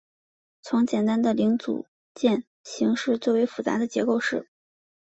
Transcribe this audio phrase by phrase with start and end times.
[0.63, 4.47] 从简单的零组件型式最为复杂的结构体。